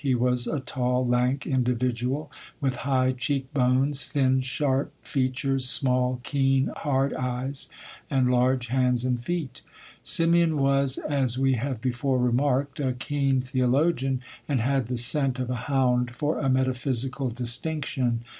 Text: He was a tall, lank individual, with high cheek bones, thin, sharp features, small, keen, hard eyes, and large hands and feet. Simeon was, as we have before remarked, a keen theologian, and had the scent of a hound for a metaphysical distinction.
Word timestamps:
He 0.03 0.15
was 0.15 0.47
a 0.47 0.61
tall, 0.61 1.05
lank 1.05 1.45
individual, 1.45 2.31
with 2.59 2.77
high 2.87 3.11
cheek 3.11 3.53
bones, 3.53 4.05
thin, 4.05 4.41
sharp 4.41 4.91
features, 5.03 5.69
small, 5.69 6.19
keen, 6.23 6.71
hard 6.77 7.13
eyes, 7.13 7.69
and 8.09 8.31
large 8.31 8.65
hands 8.65 9.05
and 9.05 9.23
feet. 9.23 9.61
Simeon 10.01 10.57
was, 10.57 10.97
as 10.97 11.37
we 11.37 11.53
have 11.53 11.81
before 11.81 12.17
remarked, 12.17 12.79
a 12.79 12.93
keen 12.93 13.41
theologian, 13.41 14.21
and 14.47 14.59
had 14.61 14.87
the 14.87 14.97
scent 14.97 15.37
of 15.37 15.51
a 15.51 15.55
hound 15.69 16.15
for 16.15 16.39
a 16.39 16.49
metaphysical 16.49 17.29
distinction. 17.29 18.23